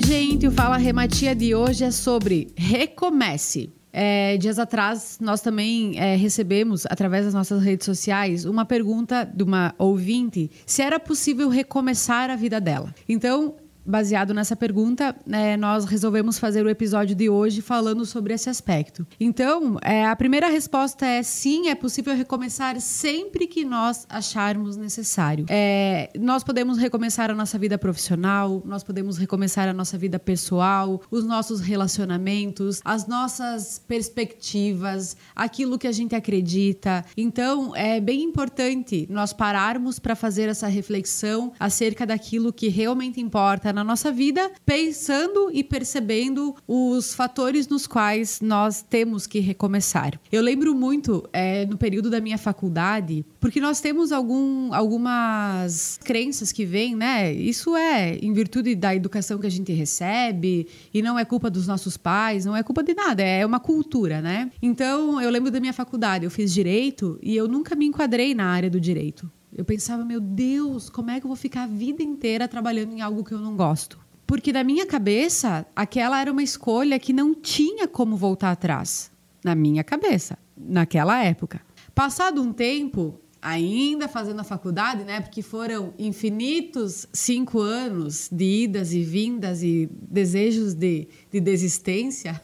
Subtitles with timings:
[0.00, 0.44] gente!
[0.44, 3.70] O Fala Rematia de hoje é sobre recomece.
[3.92, 9.42] É, dias atrás, nós também é, recebemos, através das nossas redes sociais, uma pergunta de
[9.44, 12.92] uma ouvinte se era possível recomeçar a vida dela.
[13.08, 13.54] Então,
[13.88, 19.06] baseado nessa pergunta, é, nós resolvemos fazer o episódio de hoje falando sobre esse aspecto.
[19.18, 25.46] Então, é, a primeira resposta é sim, é possível recomeçar sempre que nós acharmos necessário.
[25.48, 31.00] É, nós podemos recomeçar a nossa vida profissional, nós podemos recomeçar a nossa vida pessoal,
[31.10, 37.04] os nossos relacionamentos, as nossas perspectivas, aquilo que a gente acredita.
[37.16, 43.77] Então, é bem importante nós pararmos para fazer essa reflexão acerca daquilo que realmente importa
[43.78, 50.20] na nossa vida, pensando e percebendo os fatores nos quais nós temos que recomeçar.
[50.32, 56.50] Eu lembro muito é, no período da minha faculdade, porque nós temos algum, algumas crenças
[56.50, 57.32] que vêm, né?
[57.32, 61.68] Isso é em virtude da educação que a gente recebe e não é culpa dos
[61.68, 64.50] nossos pais, não é culpa de nada, é uma cultura, né?
[64.60, 68.46] Então, eu lembro da minha faculdade, eu fiz direito e eu nunca me enquadrei na
[68.46, 69.30] área do direito.
[69.58, 73.00] Eu pensava, meu Deus, como é que eu vou ficar a vida inteira trabalhando em
[73.00, 73.98] algo que eu não gosto?
[74.24, 79.10] Porque na minha cabeça, aquela era uma escolha que não tinha como voltar atrás.
[79.42, 81.60] Na minha cabeça, naquela época.
[81.92, 85.20] Passado um tempo, ainda fazendo a faculdade, né?
[85.20, 92.40] Porque foram infinitos cinco anos de idas e vindas e desejos de, de desistência.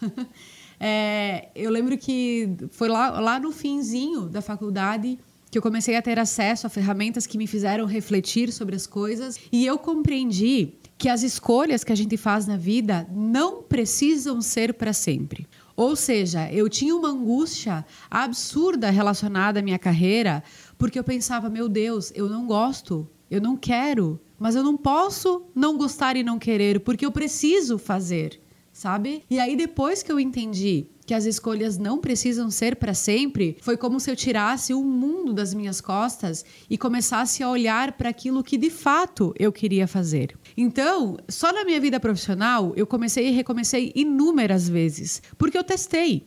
[0.81, 5.17] é, eu lembro que foi lá, lá no finzinho da faculdade
[5.55, 9.38] que eu comecei a ter acesso a ferramentas que me fizeram refletir sobre as coisas
[9.52, 14.74] e eu compreendi que as escolhas que a gente faz na vida não precisam ser
[14.74, 15.46] para sempre.
[15.77, 20.42] Ou seja, eu tinha uma angústia absurda relacionada à minha carreira,
[20.77, 25.45] porque eu pensava, meu Deus, eu não gosto, eu não quero, mas eu não posso
[25.55, 28.40] não gostar e não querer, porque eu preciso fazer,
[28.74, 29.23] sabe?
[29.30, 33.77] E aí depois que eu entendi que as escolhas não precisam ser para sempre, foi
[33.77, 38.42] como se eu tirasse o mundo das minhas costas e começasse a olhar para aquilo
[38.42, 40.36] que de fato eu queria fazer.
[40.57, 46.27] Então, só na minha vida profissional, eu comecei e recomecei inúmeras vezes, porque eu testei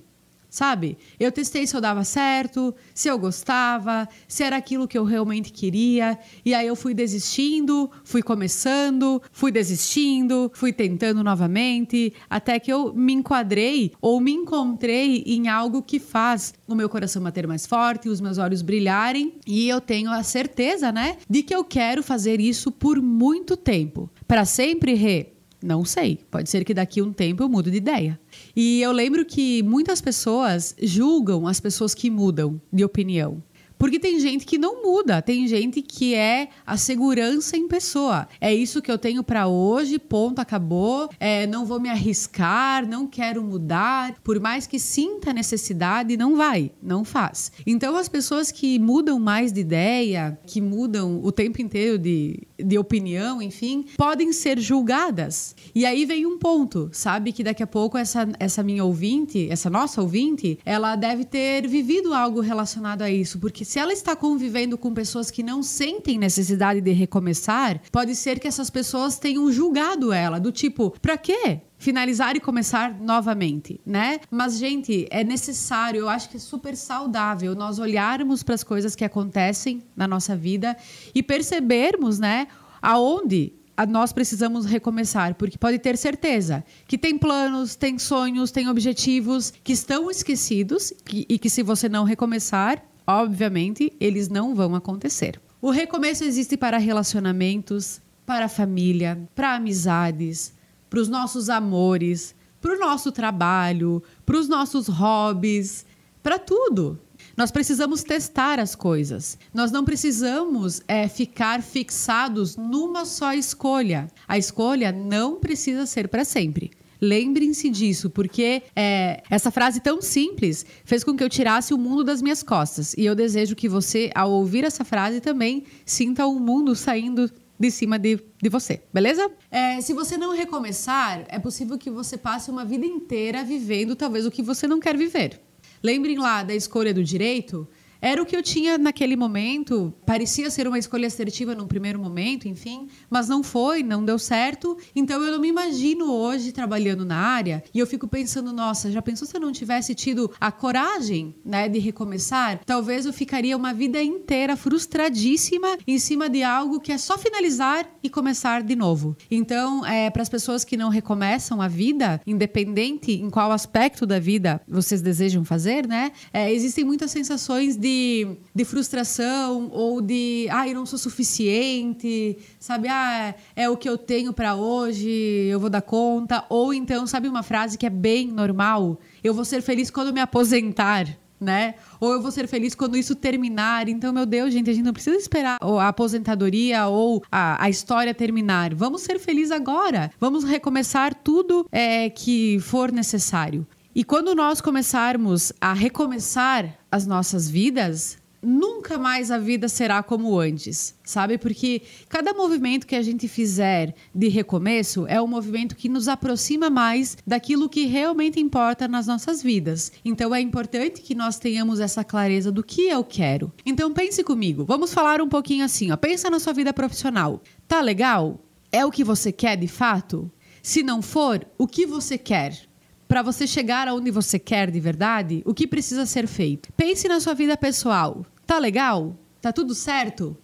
[0.57, 0.97] sabe?
[1.19, 5.53] Eu testei se eu dava certo, se eu gostava, se era aquilo que eu realmente
[5.53, 12.73] queria, e aí eu fui desistindo, fui começando, fui desistindo, fui tentando novamente, até que
[12.73, 17.67] eu me enquadrei ou me encontrei em algo que faz o meu coração bater mais
[17.67, 22.01] forte, os meus olhos brilharem, e eu tenho a certeza, né, de que eu quero
[22.01, 24.09] fazer isso por muito tempo.
[24.27, 26.19] Para sempre, Rê, não sei.
[26.29, 28.19] Pode ser que daqui a um tempo eu mude de ideia.
[28.55, 33.41] E eu lembro que muitas pessoas julgam as pessoas que mudam de opinião.
[33.77, 38.27] Porque tem gente que não muda, tem gente que é a segurança em pessoa.
[38.41, 41.09] É isso que eu tenho para hoje, ponto, acabou.
[41.19, 44.15] É, não vou me arriscar, não quero mudar.
[44.23, 47.51] Por mais que sinta necessidade, não vai, não faz.
[47.65, 52.77] Então, as pessoas que mudam mais de ideia, que mudam o tempo inteiro de, de
[52.77, 55.55] opinião, enfim, podem ser julgadas.
[55.73, 57.31] E aí vem um ponto, sabe?
[57.31, 62.13] Que daqui a pouco essa, essa minha ouvinte, essa nossa ouvinte, ela deve ter vivido
[62.13, 66.81] algo relacionado a isso, porque se ela está convivendo com pessoas que não sentem necessidade
[66.81, 71.61] de recomeçar, pode ser que essas pessoas tenham julgado ela, do tipo, pra quê?
[71.77, 74.19] Finalizar e começar novamente, né?
[74.31, 78.95] Mas gente, é necessário, eu acho que é super saudável nós olharmos para as coisas
[78.95, 80.75] que acontecem na nossa vida
[81.13, 82.47] e percebermos, né,
[82.81, 83.53] aonde
[83.87, 89.71] nós precisamos recomeçar, porque pode ter certeza que tem planos, tem sonhos, tem objetivos que
[89.71, 95.39] estão esquecidos e que se você não recomeçar, obviamente, eles não vão acontecer.
[95.61, 100.56] O recomeço existe para relacionamentos, para família, para amizades,
[100.89, 105.85] para os nossos amores, para o nosso trabalho, para os nossos hobbies,
[106.21, 106.99] para tudo.
[107.35, 109.37] Nós precisamos testar as coisas.
[109.53, 114.07] Nós não precisamos é, ficar fixados numa só escolha.
[114.27, 116.71] A escolha não precisa ser para sempre.
[116.99, 122.03] Lembrem-se disso, porque é, essa frase tão simples fez com que eu tirasse o mundo
[122.03, 122.95] das minhas costas.
[122.97, 127.71] E eu desejo que você, ao ouvir essa frase, também sinta o mundo saindo de
[127.71, 129.31] cima de, de você, beleza?
[129.49, 134.25] É, se você não recomeçar, é possível que você passe uma vida inteira vivendo talvez
[134.25, 135.41] o que você não quer viver.
[135.81, 137.67] Lembrem lá da escolha do direito.
[138.01, 139.93] Era o que eu tinha naquele momento.
[140.05, 144.77] Parecia ser uma escolha assertiva num primeiro momento, enfim, mas não foi, não deu certo.
[144.95, 149.01] Então eu não me imagino hoje trabalhando na área e eu fico pensando, nossa, já
[149.01, 152.61] pensou se eu não tivesse tido a coragem, né, de recomeçar?
[152.65, 157.89] Talvez eu ficaria uma vida inteira frustradíssima em cima de algo que é só finalizar
[158.03, 159.15] e começar de novo.
[159.29, 164.19] Então, é, para as pessoas que não recomeçam a vida, independente em qual aspecto da
[164.19, 170.47] vida vocês desejam fazer, né, é, existem muitas sensações de de, de frustração ou de,
[170.51, 172.89] ah, eu não sou suficiente, sabe?
[172.89, 176.43] Ah, é o que eu tenho para hoje, eu vou dar conta.
[176.49, 178.99] Ou então, sabe uma frase que é bem normal?
[179.23, 181.75] Eu vou ser feliz quando me aposentar né?
[181.99, 183.87] Ou eu vou ser feliz quando isso terminar.
[183.87, 188.11] Então, meu Deus, gente, a gente não precisa esperar a aposentadoria ou a, a história
[188.11, 188.73] terminar.
[188.73, 190.11] Vamos ser felizes agora.
[190.19, 193.67] Vamos recomeçar tudo é, que for necessário.
[193.97, 200.37] E quando nós começarmos a recomeçar as nossas vidas, nunca mais a vida será como
[200.37, 201.39] antes, sabe?
[201.39, 206.69] Porque cada movimento que a gente fizer de recomeço é um movimento que nos aproxima
[206.69, 209.91] mais daquilo que realmente importa nas nossas vidas.
[210.05, 213.51] Então é importante que nós tenhamos essa clareza do que eu quero.
[213.65, 215.97] Então pense comigo, vamos falar um pouquinho assim, ó.
[215.97, 217.41] Pensa na sua vida profissional.
[217.67, 218.39] Tá legal?
[218.71, 220.31] É o que você quer de fato?
[220.61, 222.67] Se não for, o que você quer?
[223.07, 226.71] Para você chegar aonde você quer de verdade, o que precisa ser feito?
[226.73, 228.25] Pense na sua vida pessoal.
[228.45, 229.15] Tá legal?
[229.41, 230.37] Tá tudo certo?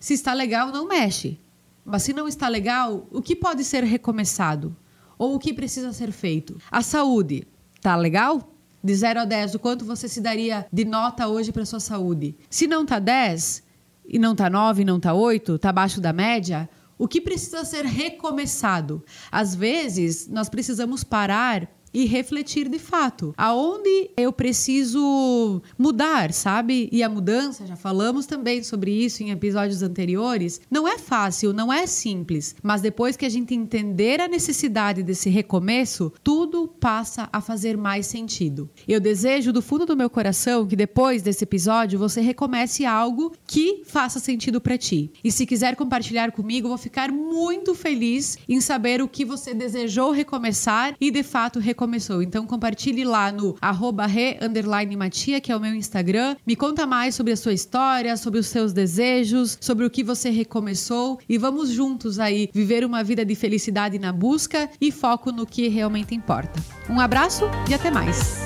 [0.00, 1.38] Se está legal, não mexe.
[1.84, 4.76] Mas se não está legal, o que pode ser recomeçado?
[5.16, 6.60] Ou o que precisa ser feito?
[6.70, 7.46] A saúde.
[7.80, 8.52] Tá legal?
[8.82, 12.36] De 0 a 10, o quanto você se daria de nota hoje para sua saúde?
[12.48, 13.62] Se não tá 10,
[14.06, 17.64] e não tá 9, e não tá 8, tá abaixo da média, o que precisa
[17.64, 19.04] ser recomeçado?
[19.30, 26.88] Às vezes, nós precisamos parar e refletir de fato aonde eu preciso mudar, sabe?
[26.92, 31.72] E a mudança, já falamos também sobre isso em episódios anteriores, não é fácil, não
[31.72, 37.40] é simples, mas depois que a gente entender a necessidade desse recomeço, tudo passa a
[37.40, 38.68] fazer mais sentido.
[38.86, 43.82] Eu desejo do fundo do meu coração que depois desse episódio você recomece algo que
[43.84, 45.10] faça sentido para ti.
[45.22, 50.10] E se quiser compartilhar comigo, vou ficar muito feliz em saber o que você desejou
[50.10, 52.20] recomeçar e de fato recomeçar começou.
[52.20, 54.36] Então compartilhe lá no arroba re,
[54.96, 56.36] matia, que é o meu Instagram.
[56.44, 60.28] Me conta mais sobre a sua história, sobre os seus desejos, sobre o que você
[60.28, 65.46] recomeçou e vamos juntos aí viver uma vida de felicidade na busca e foco no
[65.46, 66.60] que realmente importa.
[66.90, 68.42] Um abraço e até mais.